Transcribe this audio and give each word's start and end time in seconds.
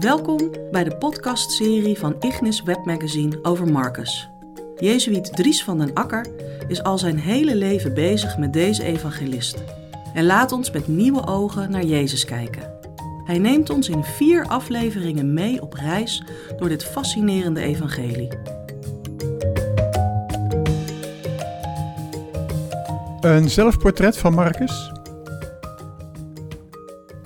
Welkom 0.00 0.50
bij 0.70 0.84
de 0.84 0.96
podcastserie 0.96 1.98
van 1.98 2.16
Ignis 2.20 2.62
Webmagazine 2.62 3.38
over 3.42 3.72
Marcus. 3.72 4.30
Jezuïet 4.76 5.36
Dries 5.36 5.64
van 5.64 5.78
den 5.78 5.94
Akker 5.94 6.26
is 6.68 6.82
al 6.82 6.98
zijn 6.98 7.18
hele 7.18 7.56
leven 7.56 7.94
bezig 7.94 8.38
met 8.38 8.52
deze 8.52 8.84
evangelist. 8.84 9.64
En 10.14 10.24
laat 10.24 10.52
ons 10.52 10.70
met 10.70 10.88
nieuwe 10.88 11.26
ogen 11.26 11.70
naar 11.70 11.84
Jezus 11.84 12.24
kijken. 12.24 12.74
Hij 13.24 13.38
neemt 13.38 13.70
ons 13.70 13.88
in 13.88 14.04
vier 14.04 14.46
afleveringen 14.46 15.32
mee 15.32 15.62
op 15.62 15.72
reis 15.72 16.22
door 16.56 16.68
dit 16.68 16.84
fascinerende 16.84 17.60
evangelie. 17.60 18.28
Een 23.20 23.50
zelfportret 23.50 24.18
van 24.18 24.34
Marcus. 24.34 24.99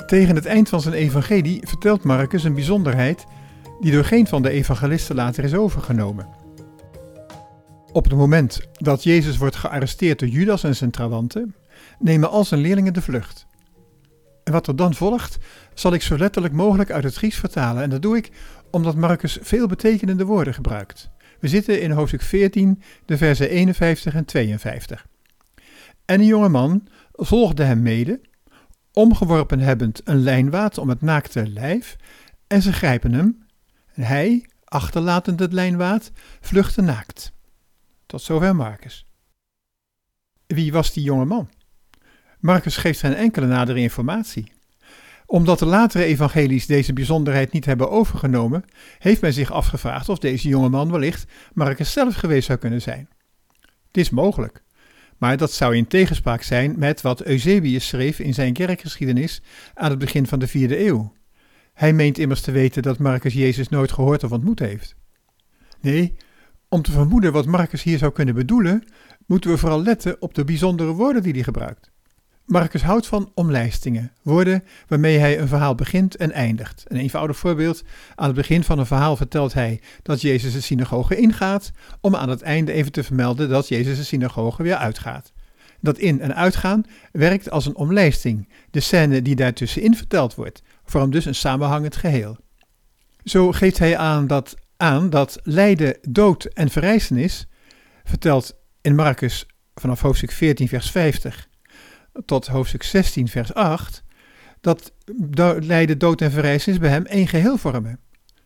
Tegen 0.06 0.34
het 0.34 0.46
eind 0.46 0.68
van 0.68 0.80
zijn 0.80 0.94
evangelie 0.94 1.60
vertelt 1.66 2.04
Marcus 2.04 2.44
een 2.44 2.54
bijzonderheid 2.54 3.24
die 3.80 3.92
door 3.92 4.04
geen 4.04 4.26
van 4.26 4.42
de 4.42 4.50
evangelisten 4.50 5.14
later 5.14 5.44
is 5.44 5.54
overgenomen. 5.54 6.28
Op 7.92 8.04
het 8.04 8.14
moment 8.14 8.60
dat 8.72 9.02
Jezus 9.02 9.36
wordt 9.36 9.56
gearresteerd 9.56 10.18
door 10.18 10.28
Judas 10.28 10.64
en 10.64 10.76
zijn 10.76 10.90
trawanten, 10.90 11.54
nemen 11.98 12.30
al 12.30 12.44
zijn 12.44 12.60
leerlingen 12.60 12.92
de 12.92 13.02
vlucht. 13.02 13.46
En 14.44 14.52
wat 14.52 14.66
er 14.66 14.76
dan 14.76 14.94
volgt, 14.94 15.38
zal 15.74 15.92
ik 15.92 16.02
zo 16.02 16.18
letterlijk 16.18 16.54
mogelijk 16.54 16.90
uit 16.90 17.04
het 17.04 17.14
Grieks 17.14 17.36
vertalen. 17.36 17.82
En 17.82 17.90
dat 17.90 18.02
doe 18.02 18.16
ik 18.16 18.30
omdat 18.70 18.96
Marcus 18.96 19.38
veel 19.40 19.66
betekenende 19.66 20.24
woorden 20.24 20.54
gebruikt. 20.54 21.10
We 21.40 21.48
zitten 21.48 21.80
in 21.80 21.90
hoofdstuk 21.90 22.22
14, 22.22 22.82
de 23.04 23.16
versen 23.16 23.50
51 23.50 24.14
en 24.14 24.24
52. 24.24 25.06
En 26.04 26.20
een 26.20 26.26
jonge 26.26 26.48
man 26.48 26.88
volgde 27.12 27.64
hem 27.64 27.82
mede, 27.82 28.20
omgeworpen 28.94 29.60
hebbend 29.60 30.00
een 30.04 30.22
lijnwaad 30.22 30.78
om 30.78 30.88
het 30.88 31.00
naakte 31.00 31.48
lijf, 31.48 31.96
en 32.46 32.62
ze 32.62 32.72
grijpen 32.72 33.12
hem, 33.12 33.46
en 33.94 34.02
hij, 34.02 34.46
achterlatend 34.64 35.40
het 35.40 35.52
lijnwaad, 35.52 36.10
vluchtte 36.40 36.82
naakt. 36.82 37.32
Tot 38.06 38.22
zover 38.22 38.56
Marcus. 38.56 39.06
Wie 40.46 40.72
was 40.72 40.92
die 40.92 41.02
jonge 41.02 41.24
man? 41.24 41.50
Marcus 42.38 42.76
geeft 42.76 43.00
geen 43.00 43.14
enkele 43.14 43.46
nadere 43.46 43.78
informatie. 43.78 44.52
Omdat 45.26 45.58
de 45.58 45.66
latere 45.66 46.04
evangelies 46.04 46.66
deze 46.66 46.92
bijzonderheid 46.92 47.52
niet 47.52 47.64
hebben 47.64 47.90
overgenomen, 47.90 48.64
heeft 48.98 49.20
men 49.20 49.32
zich 49.32 49.52
afgevraagd 49.52 50.08
of 50.08 50.18
deze 50.18 50.48
jonge 50.48 50.68
man 50.68 50.90
wellicht 50.90 51.32
Marcus 51.52 51.92
zelf 51.92 52.14
geweest 52.14 52.46
zou 52.46 52.58
kunnen 52.58 52.82
zijn. 52.82 53.08
Het 53.86 53.96
is 53.96 54.10
mogelijk, 54.10 54.63
maar 55.18 55.36
dat 55.36 55.52
zou 55.52 55.76
in 55.76 55.86
tegenspraak 55.86 56.42
zijn 56.42 56.74
met 56.78 57.00
wat 57.00 57.22
Eusebius 57.22 57.88
schreef 57.88 58.18
in 58.18 58.34
zijn 58.34 58.52
kerkgeschiedenis 58.52 59.42
aan 59.74 59.90
het 59.90 59.98
begin 59.98 60.26
van 60.26 60.38
de 60.38 60.46
vierde 60.46 60.86
eeuw. 60.86 61.12
Hij 61.72 61.92
meent 61.92 62.18
immers 62.18 62.40
te 62.40 62.50
weten 62.50 62.82
dat 62.82 62.98
Marcus 62.98 63.34
Jezus 63.34 63.68
nooit 63.68 63.92
gehoord 63.92 64.24
of 64.24 64.32
ontmoet 64.32 64.58
heeft. 64.58 64.96
Nee, 65.80 66.16
om 66.68 66.82
te 66.82 66.92
vermoeden 66.92 67.32
wat 67.32 67.46
Marcus 67.46 67.82
hier 67.82 67.98
zou 67.98 68.12
kunnen 68.12 68.34
bedoelen, 68.34 68.84
moeten 69.26 69.50
we 69.50 69.58
vooral 69.58 69.82
letten 69.82 70.22
op 70.22 70.34
de 70.34 70.44
bijzondere 70.44 70.92
woorden 70.92 71.22
die 71.22 71.32
hij 71.32 71.42
gebruikt. 71.42 71.92
Marcus 72.44 72.82
houdt 72.82 73.06
van 73.06 73.30
omlijstingen, 73.34 74.12
woorden 74.22 74.64
waarmee 74.88 75.18
hij 75.18 75.38
een 75.38 75.48
verhaal 75.48 75.74
begint 75.74 76.16
en 76.16 76.32
eindigt. 76.32 76.84
Een 76.88 76.96
eenvoudig 76.96 77.36
voorbeeld: 77.36 77.82
aan 78.14 78.26
het 78.26 78.36
begin 78.36 78.64
van 78.64 78.78
een 78.78 78.86
verhaal 78.86 79.16
vertelt 79.16 79.52
hij 79.52 79.80
dat 80.02 80.20
Jezus 80.20 80.52
de 80.52 80.60
synagoge 80.60 81.16
ingaat, 81.16 81.70
om 82.00 82.16
aan 82.16 82.28
het 82.28 82.42
einde 82.42 82.72
even 82.72 82.92
te 82.92 83.02
vermelden 83.02 83.48
dat 83.48 83.68
Jezus 83.68 83.96
de 83.96 84.04
synagoge 84.04 84.62
weer 84.62 84.74
uitgaat. 84.74 85.32
Dat 85.80 85.98
in- 85.98 86.20
en 86.20 86.34
uitgaan 86.34 86.84
werkt 87.12 87.50
als 87.50 87.66
een 87.66 87.76
omlijsting. 87.76 88.48
De 88.70 88.80
scène 88.80 89.22
die 89.22 89.36
daartussenin 89.36 89.96
verteld 89.96 90.34
wordt, 90.34 90.62
vormt 90.84 91.12
dus 91.12 91.24
een 91.24 91.34
samenhangend 91.34 91.96
geheel. 91.96 92.36
Zo 93.24 93.52
geeft 93.52 93.78
hij 93.78 93.96
aan 93.96 94.26
dat, 94.26 94.54
aan 94.76 95.10
dat 95.10 95.38
lijden, 95.42 95.96
dood 96.08 96.44
en 96.44 96.70
verrijzenis, 96.70 97.46
verteld 98.04 98.56
in 98.80 98.94
Marcus 98.94 99.46
vanaf 99.74 100.00
hoofdstuk 100.00 100.30
14, 100.30 100.68
vers 100.68 100.90
50 100.90 101.48
tot 102.24 102.46
hoofdstuk 102.46 102.82
16, 102.82 103.28
vers 103.28 103.54
8, 103.54 104.02
dat 104.60 104.92
lijden, 105.60 105.98
dood 105.98 106.20
en 106.20 106.30
verrijzenis 106.30 106.78
bij 106.78 106.90
hem 106.90 107.06
één 107.06 107.28
geheel 107.28 107.56
vormen. 107.56 107.98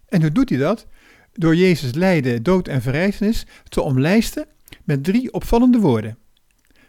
En 0.09 0.21
hoe 0.21 0.33
doet 0.33 0.49
hij 0.49 0.59
dat? 0.59 0.87
Door 1.33 1.57
Jezus 1.57 1.95
lijden, 1.95 2.43
dood 2.43 2.69
en 2.69 2.83
verrijzenis 2.83 3.47
te 3.69 3.81
omlijsten 3.81 4.47
met 4.85 5.05
drie 5.05 5.33
opvallende 5.33 5.79
woorden. 5.79 6.19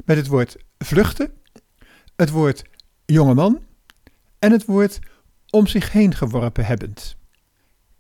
Met 0.06 0.17
het 0.17 0.28
woord 0.28 0.57
vluchten, 0.78 1.34
het 2.16 2.29
woord 2.29 2.63
jongeman 3.06 3.63
en 4.40 4.51
het 4.51 4.66
woord 4.66 5.00
om 5.50 5.67
zich 5.67 5.91
heen 5.91 6.16
geworpen 6.16 6.66
hebbend. 6.66 7.16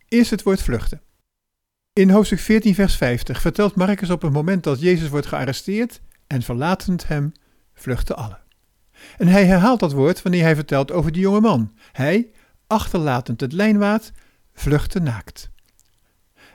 Eerst 0.07 0.31
het 0.31 0.43
woord 0.43 0.61
vluchten. 0.61 1.01
In 1.93 2.09
hoofdstuk 2.09 2.39
14, 2.39 2.75
vers 2.75 2.95
50 2.95 3.41
vertelt 3.41 3.75
Marcus 3.75 4.09
op 4.09 4.21
het 4.21 4.33
moment 4.33 4.63
dat 4.63 4.81
Jezus 4.81 5.09
wordt 5.09 5.27
gearresteerd 5.27 6.01
en 6.27 6.41
verlatend 6.41 7.07
hem 7.07 7.31
vluchten 7.73 8.15
allen. 8.15 8.39
En 9.17 9.27
hij 9.27 9.45
herhaalt 9.45 9.79
dat 9.79 9.91
woord 9.91 10.21
wanneer 10.21 10.43
hij 10.43 10.55
vertelt 10.55 10.91
over 10.91 11.11
die 11.11 11.21
jonge 11.21 11.41
man. 11.41 11.71
Hij, 11.91 12.31
achterlatend 12.67 13.41
het 13.41 13.53
lijnwaad, 13.53 14.11
vluchtte 14.53 14.99
naakt. 14.99 15.49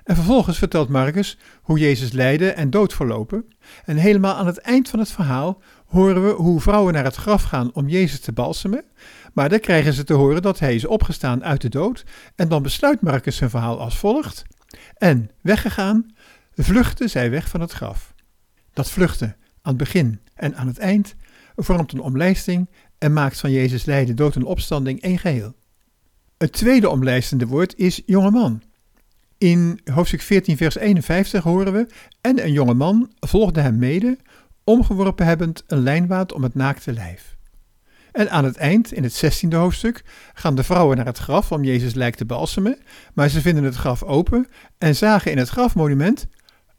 En 0.05 0.15
vervolgens 0.15 0.59
vertelt 0.59 0.89
Marcus 0.89 1.39
hoe 1.63 1.79
Jezus 1.79 2.13
lijde 2.13 2.51
en 2.51 2.71
dood 2.71 2.95
verlopen. 2.95 3.45
En 3.85 3.97
helemaal 3.97 4.35
aan 4.35 4.47
het 4.47 4.59
eind 4.59 4.89
van 4.89 4.99
het 4.99 5.11
verhaal 5.11 5.63
horen 5.87 6.27
we 6.27 6.33
hoe 6.33 6.61
vrouwen 6.61 6.93
naar 6.93 7.05
het 7.05 7.15
graf 7.15 7.43
gaan 7.43 7.73
om 7.73 7.89
Jezus 7.89 8.21
te 8.21 8.33
balsemen. 8.33 8.85
Maar 9.33 9.49
dan 9.49 9.61
krijgen 9.61 9.93
ze 9.93 10.05
te 10.05 10.13
horen 10.13 10.43
dat 10.43 10.59
hij 10.59 10.75
is 10.75 10.87
opgestaan 10.87 11.45
uit 11.45 11.61
de 11.61 11.69
dood. 11.69 12.05
En 12.35 12.49
dan 12.49 12.63
besluit 12.63 13.01
Marcus 13.01 13.37
zijn 13.37 13.51
verhaal 13.51 13.81
als 13.81 13.99
volgt. 13.99 14.43
En 14.99 15.31
weggegaan, 15.41 16.15
vluchtte 16.55 17.09
zij 17.09 17.31
weg 17.31 17.49
van 17.49 17.61
het 17.61 17.73
graf. 17.73 18.15
Dat 18.73 18.91
vluchten 18.91 19.37
aan 19.63 19.73
het 19.73 19.77
begin 19.77 20.21
en 20.35 20.57
aan 20.57 20.67
het 20.67 20.79
eind 20.79 21.15
vormt 21.57 21.93
een 21.93 22.01
omlijsting 22.01 22.69
en 22.99 23.13
maakt 23.13 23.41
van 23.41 23.51
Jezus 23.51 23.85
lijden, 23.85 24.17
dood 24.17 24.37
en 24.37 24.45
opstanding 24.45 25.01
één 25.01 25.19
geheel. 25.19 25.55
Het 26.39 26.53
tweede 26.53 26.89
omlijstende 26.89 27.47
woord 27.47 27.77
is 27.77 28.03
jongeman. 28.07 28.63
In 29.39 29.81
hoofdstuk 29.93 30.23
14, 30.23 30.57
vers 30.57 30.77
51 30.77 31.43
horen 31.43 31.73
we: 31.73 31.87
En 32.21 32.45
een 32.45 32.53
jonge 32.53 32.75
man 32.75 33.13
volgde 33.21 33.61
hem 33.61 33.79
mede, 33.79 34.19
omgeworpen 34.65 35.27
hebbend 35.27 35.65
een 35.67 35.83
lijnwaad 35.83 36.33
om 36.33 36.43
het 36.43 36.55
naakte 36.55 36.93
lijf. 36.93 37.37
En 38.13 38.31
aan 38.31 38.45
het 38.45 38.57
eind, 38.57 38.93
in 38.93 39.03
het 39.03 39.45
16e 39.45 39.49
hoofdstuk, 39.49 40.05
gaan 40.35 40.55
de 40.55 40.63
vrouwen 40.63 40.97
naar 40.97 41.07
het 41.07 41.19
graf 41.19 41.53
om 41.53 41.65
Jezus 41.65 41.95
lijk 41.95 42.15
te 42.15 42.25
balsemen, 42.25 42.79
maar 43.15 43.29
ze 43.29 43.41
vinden 43.41 43.65
het 43.65 43.75
graf 43.75 44.03
open 44.03 44.49
en 44.79 44.97
zagen 44.97 45.31
in 45.31 45.39
het 45.39 45.49
grafmonument 45.49 46.27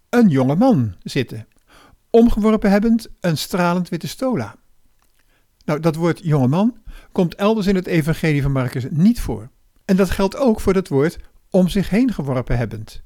een 0.10 0.28
jonge 0.28 0.56
man 0.56 0.96
zitten, 1.04 1.48
omgeworpen 2.10 2.72
hebbend 2.72 3.08
een 3.20 3.38
stralend 3.38 3.90
witte 3.90 4.08
stola. 4.08 4.56
Nou, 5.66 5.80
dat 5.80 5.96
woord 5.96 6.20
jongeman 6.24 6.78
komt 7.12 7.36
elders 7.36 7.68
in 7.68 7.76
het 7.76 7.88
evangelie 7.88 8.42
van 8.42 8.52
Marcus 8.52 8.86
niet 8.90 9.20
voor. 9.20 9.50
En 9.86 9.96
dat 9.96 10.10
geldt 10.10 10.38
ook 10.38 10.62
voor 10.62 10.74
het 10.74 10.88
woord 10.88 11.18
om 11.50 11.68
zich 11.68 11.90
heen 11.90 12.14
geworpen 12.14 12.58
hebbend. 12.58 13.04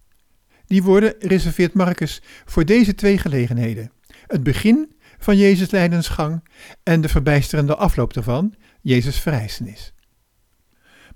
Die 0.66 0.84
woorden 0.84 1.16
reserveert 1.20 1.74
Marcus 1.74 2.22
voor 2.46 2.66
deze 2.66 2.96
twee 2.96 3.18
gelegenheden. 3.18 3.92
Het 4.28 4.44
begin 4.44 4.92
van 5.18 5.38
Jezus' 5.38 5.72
lijdensgang 5.72 6.44
en 6.84 7.02
de 7.02 7.10
verbijsterende 7.10 7.76
afloop 7.76 8.14
daarvan, 8.14 8.54
Jezus' 8.82 9.20
verrijzenis. 9.20 9.94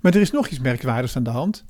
Maar 0.00 0.14
er 0.14 0.20
is 0.20 0.30
nog 0.30 0.48
iets 0.48 0.60
merkwaardigs 0.60 1.16
aan 1.16 1.22
de 1.22 1.30
hand. 1.30 1.64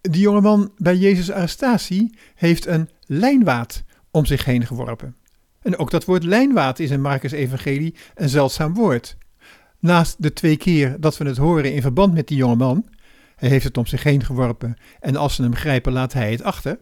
Die 0.00 0.20
jongeman 0.20 0.72
bij 0.76 0.96
Jezus' 0.96 1.30
arrestatie 1.30 2.18
heeft 2.34 2.66
een 2.66 2.88
lijnwaad 3.00 3.84
om 4.10 4.26
zich 4.26 4.44
heen 4.44 4.66
geworpen. 4.66 5.16
En 5.62 5.76
ook 5.76 5.90
dat 5.90 6.04
woord 6.04 6.24
lijnwaad 6.24 6.78
is 6.78 6.90
in 6.90 7.00
Marcus' 7.00 7.32
evangelie 7.32 7.94
een 8.14 8.28
zeldzaam 8.28 8.74
woord. 8.74 9.16
Naast 9.78 10.22
de 10.22 10.32
twee 10.32 10.56
keer 10.56 11.00
dat 11.00 11.16
we 11.16 11.24
het 11.24 11.36
horen 11.36 11.74
in 11.74 11.82
verband 11.82 12.14
met 12.14 12.28
die 12.28 12.36
jonge 12.36 12.56
man, 12.56 12.86
hij 13.36 13.48
heeft 13.48 13.64
het 13.64 13.76
om 13.76 13.86
zich 13.86 14.02
heen 14.02 14.24
geworpen 14.24 14.76
en 15.00 15.16
als 15.16 15.34
ze 15.34 15.42
hem 15.42 15.54
grijpen 15.54 15.92
laat 15.92 16.12
hij 16.12 16.30
het 16.30 16.42
achter, 16.42 16.78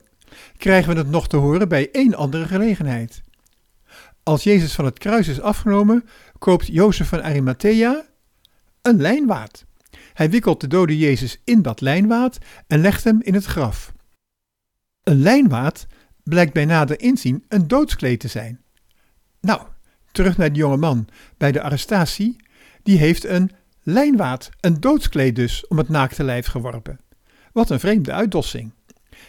krijgen 0.56 0.92
we 0.92 0.98
het 0.98 1.10
nog 1.10 1.28
te 1.28 1.36
horen 1.36 1.68
bij 1.68 1.90
één 1.92 2.14
andere 2.14 2.46
gelegenheid. 2.46 3.22
Als 4.22 4.42
Jezus 4.42 4.74
van 4.74 4.84
het 4.84 4.98
kruis 4.98 5.28
is 5.28 5.40
afgenomen, 5.40 6.04
koopt 6.38 6.66
Jozef 6.66 7.08
van 7.08 7.22
Arimathea 7.22 8.06
een 8.82 9.00
lijnwaad. 9.00 9.64
Hij 10.12 10.30
wikkelt 10.30 10.60
de 10.60 10.66
dode 10.66 10.98
Jezus 10.98 11.40
in 11.44 11.62
dat 11.62 11.80
lijnwaad 11.80 12.38
en 12.66 12.80
legt 12.80 13.04
hem 13.04 13.22
in 13.22 13.34
het 13.34 13.44
graf. 13.44 13.92
Een 15.02 15.20
lijnwaad 15.20 15.86
blijkt 16.22 16.52
bij 16.52 16.64
nader 16.64 17.00
inzien 17.00 17.44
een 17.48 17.68
doodskleed 17.68 18.20
te 18.20 18.28
zijn. 18.28 18.60
Nou, 19.46 19.60
terug 20.12 20.36
naar 20.36 20.52
die 20.52 20.62
jonge 20.62 20.76
man 20.76 21.08
bij 21.36 21.52
de 21.52 21.62
arrestatie. 21.62 22.36
Die 22.82 22.98
heeft 22.98 23.24
een 23.24 23.50
lijnwaad, 23.82 24.50
een 24.60 24.80
doodskleed 24.80 25.36
dus, 25.36 25.66
om 25.66 25.78
het 25.78 25.88
naakte 25.88 26.24
lijf 26.24 26.46
geworpen. 26.46 27.00
Wat 27.52 27.70
een 27.70 27.80
vreemde 27.80 28.12
uitdossing. 28.12 28.72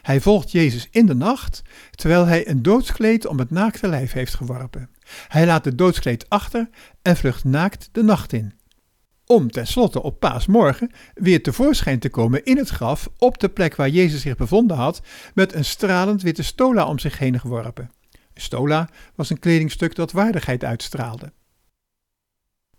Hij 0.02 0.22
volgt 0.22 0.52
Jezus 0.52 0.88
in 0.92 1.06
de 1.06 1.16
nacht, 1.16 1.62
terwijl 1.92 2.26
hij 2.26 2.48
een 2.48 2.62
doodskleed 2.62 3.26
om 3.26 3.40
het 3.40 3.50
naakte 3.50 3.88
lijf 3.88 4.12
heeft 4.12 4.34
geworpen. 4.34 4.90
Hij 5.28 5.46
laat 5.46 5.66
het 5.66 5.78
doodskleed 5.78 6.30
achter 6.30 6.70
en 7.02 7.18
vlucht 7.18 7.44
naakt 7.44 7.90
de 7.92 8.04
nacht 8.04 8.34
in. 8.34 8.54
om 9.26 9.52
tenslotte 9.52 10.04
op 10.04 10.20
paasmorgen 10.20 10.92
weer 11.14 11.44
tevoorschijn 11.44 12.00
te 12.00 12.10
komen 12.10 12.46
in 12.46 12.58
het 12.58 12.70
graf 12.70 13.10
op 13.18 13.40
de 13.40 13.50
plek 13.50 13.76
waar 13.76 13.90
Jezus 13.90 14.22
zich 14.22 14.36
bevonden 14.36 14.78
had, 14.78 15.02
met 15.34 15.54
een 15.54 15.66
stralend 15.66 16.22
witte 16.22 16.44
stola 16.44 16.86
om 16.88 17.00
zich 17.00 17.18
heen 17.18 17.40
geworpen. 17.40 17.92
Stola 18.38 18.90
was 19.16 19.30
een 19.30 19.40
kledingstuk 19.40 19.96
dat 19.96 20.12
waardigheid 20.12 20.64
uitstraalde. 20.64 21.34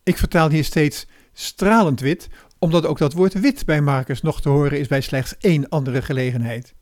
Ik 0.03 0.19
vertaal 0.19 0.51
hier 0.51 0.65
steeds 0.65 1.07
stralend 1.33 2.01
wit, 2.01 2.29
omdat 2.59 2.87
ook 2.87 2.99
dat 2.99 3.13
woord 3.13 3.41
wit 3.41 3.65
bij 3.65 3.81
Marcus 3.81 4.23
nog 4.23 4.41
te 4.41 4.49
horen 4.49 4.79
is 4.79 4.87
bij 4.87 5.01
slechts 5.01 5.37
één 5.39 5.69
andere 5.69 6.03
gelegenheid. 6.03 6.75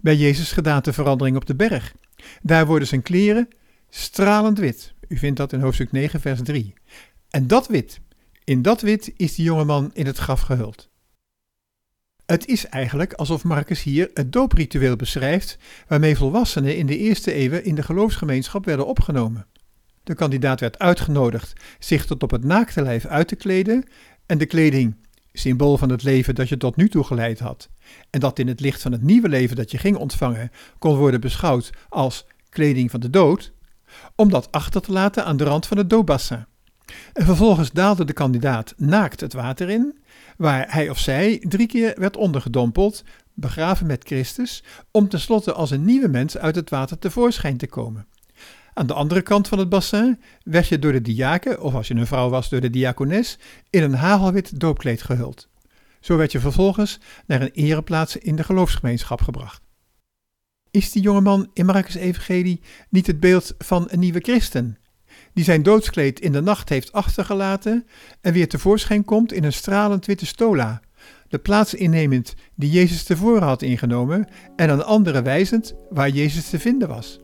Bij 0.00 0.16
Jezus' 0.16 0.52
gedaanteverandering 0.52 1.36
op 1.36 1.46
de 1.46 1.54
berg. 1.54 1.94
Daar 2.42 2.66
worden 2.66 2.88
zijn 2.88 3.02
kleren 3.02 3.48
stralend 3.88 4.58
wit. 4.58 4.94
U 5.08 5.16
vindt 5.16 5.36
dat 5.36 5.52
in 5.52 5.60
hoofdstuk 5.60 5.92
9, 5.92 6.20
vers 6.20 6.40
3. 6.42 6.74
En 7.30 7.46
dat 7.46 7.66
wit, 7.66 8.00
in 8.44 8.62
dat 8.62 8.80
wit 8.80 9.12
is 9.16 9.34
die 9.34 9.44
jongeman 9.44 9.90
in 9.92 10.06
het 10.06 10.18
graf 10.18 10.40
gehuld. 10.40 10.90
Het 12.26 12.46
is 12.46 12.66
eigenlijk 12.66 13.12
alsof 13.12 13.44
Marcus 13.44 13.82
hier 13.82 14.10
het 14.14 14.32
doopritueel 14.32 14.96
beschrijft 14.96 15.58
waarmee 15.88 16.16
volwassenen 16.16 16.76
in 16.76 16.86
de 16.86 16.98
eerste 16.98 17.32
eeuwen 17.32 17.64
in 17.64 17.74
de 17.74 17.82
geloofsgemeenschap 17.82 18.64
werden 18.64 18.86
opgenomen. 18.86 19.46
De 20.02 20.14
kandidaat 20.14 20.60
werd 20.60 20.78
uitgenodigd 20.78 21.52
zich 21.78 22.06
tot 22.06 22.22
op 22.22 22.30
het 22.30 22.44
naakte 22.44 22.82
lijf 22.82 23.06
uit 23.06 23.28
te 23.28 23.36
kleden 23.36 23.84
en 24.26 24.38
de 24.38 24.46
kleding, 24.46 24.96
symbool 25.32 25.78
van 25.78 25.90
het 25.90 26.02
leven 26.02 26.34
dat 26.34 26.48
je 26.48 26.56
tot 26.56 26.76
nu 26.76 26.88
toe 26.88 27.04
geleid 27.04 27.38
had, 27.38 27.68
en 28.10 28.20
dat 28.20 28.38
in 28.38 28.48
het 28.48 28.60
licht 28.60 28.82
van 28.82 28.92
het 28.92 29.02
nieuwe 29.02 29.28
leven 29.28 29.56
dat 29.56 29.70
je 29.70 29.78
ging 29.78 29.96
ontvangen 29.96 30.50
kon 30.78 30.96
worden 30.96 31.20
beschouwd 31.20 31.70
als 31.88 32.26
kleding 32.48 32.90
van 32.90 33.00
de 33.00 33.10
dood, 33.10 33.52
om 34.14 34.30
dat 34.30 34.52
achter 34.52 34.80
te 34.80 34.92
laten 34.92 35.24
aan 35.24 35.36
de 35.36 35.44
rand 35.44 35.66
van 35.66 35.76
het 35.76 35.90
doodbassin. 35.90 36.46
En 37.12 37.24
vervolgens 37.24 37.72
daalde 37.72 38.04
de 38.04 38.12
kandidaat 38.12 38.74
naakt 38.76 39.20
het 39.20 39.32
water 39.32 39.68
in, 39.68 39.98
waar 40.36 40.72
hij 40.72 40.90
of 40.90 40.98
zij 40.98 41.38
drie 41.48 41.66
keer 41.66 41.94
werd 41.98 42.16
ondergedompeld, 42.16 43.04
begraven 43.34 43.86
met 43.86 44.04
Christus, 44.04 44.62
om 44.90 45.08
tenslotte 45.08 45.52
als 45.52 45.70
een 45.70 45.84
nieuwe 45.84 46.08
mens 46.08 46.38
uit 46.38 46.54
het 46.54 46.70
water 46.70 46.98
tevoorschijn 46.98 47.56
te 47.56 47.66
komen. 47.66 48.06
Aan 48.74 48.86
de 48.86 48.94
andere 48.94 49.22
kant 49.22 49.48
van 49.48 49.58
het 49.58 49.68
bassin 49.68 50.20
werd 50.42 50.68
je 50.68 50.78
door 50.78 50.92
de 50.92 51.02
diaken, 51.02 51.60
of 51.60 51.74
als 51.74 51.88
je 51.88 51.94
een 51.94 52.06
vrouw 52.06 52.28
was 52.28 52.48
door 52.48 52.60
de 52.60 52.70
diakones, 52.70 53.38
in 53.70 53.82
een 53.82 53.94
hagelwit 53.94 54.60
doopkleed 54.60 55.02
gehuld. 55.02 55.48
Zo 56.00 56.16
werd 56.16 56.32
je 56.32 56.40
vervolgens 56.40 57.00
naar 57.26 57.42
een 57.42 57.50
ereplaats 57.52 58.16
in 58.16 58.36
de 58.36 58.44
geloofsgemeenschap 58.44 59.20
gebracht. 59.20 59.62
Is 60.70 60.92
die 60.92 61.02
jongeman 61.02 61.50
in 61.52 61.66
Marcus' 61.66 61.94
Evangelie 61.94 62.60
niet 62.90 63.06
het 63.06 63.20
beeld 63.20 63.54
van 63.58 63.86
een 63.90 63.98
nieuwe 63.98 64.20
christen, 64.20 64.78
die 65.36 65.44
zijn 65.44 65.62
doodskleed 65.62 66.20
in 66.20 66.32
de 66.32 66.40
nacht 66.40 66.68
heeft 66.68 66.92
achtergelaten 66.92 67.86
en 68.20 68.32
weer 68.32 68.48
tevoorschijn 68.48 69.04
komt 69.04 69.32
in 69.32 69.44
een 69.44 69.52
stralend 69.52 70.06
witte 70.06 70.26
stola, 70.26 70.80
de 71.28 71.38
plaats 71.38 71.74
innemend 71.74 72.34
die 72.54 72.70
Jezus 72.70 73.02
tevoren 73.02 73.42
had 73.42 73.62
ingenomen 73.62 74.28
en 74.56 74.70
aan 74.70 74.84
anderen 74.84 75.22
wijzend 75.22 75.74
waar 75.90 76.08
Jezus 76.08 76.48
te 76.50 76.58
vinden 76.58 76.88
was? 76.88 77.20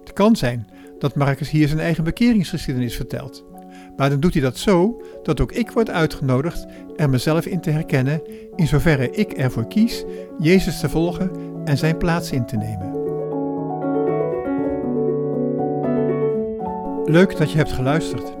Het 0.00 0.12
kan 0.12 0.36
zijn 0.36 0.68
dat 0.98 1.14
Marcus 1.14 1.50
hier 1.50 1.68
zijn 1.68 1.80
eigen 1.80 2.04
bekeringsgeschiedenis 2.04 2.96
vertelt. 2.96 3.44
Maar 3.96 4.10
dan 4.10 4.20
doet 4.20 4.32
hij 4.32 4.42
dat 4.42 4.58
zo 4.58 5.02
dat 5.22 5.40
ook 5.40 5.52
ik 5.52 5.70
word 5.70 5.90
uitgenodigd 5.90 6.66
er 6.96 7.10
mezelf 7.10 7.46
in 7.46 7.60
te 7.60 7.70
herkennen, 7.70 8.22
in 8.56 8.66
zoverre 8.66 9.10
ik 9.10 9.32
ervoor 9.32 9.68
kies 9.68 10.04
Jezus 10.38 10.80
te 10.80 10.88
volgen 10.88 11.30
en 11.64 11.78
zijn 11.78 11.96
plaats 11.96 12.30
in 12.30 12.46
te 12.46 12.56
nemen. 12.56 12.97
Leuk 17.08 17.36
dat 17.36 17.50
je 17.50 17.56
hebt 17.56 17.72
geluisterd. 17.72 18.36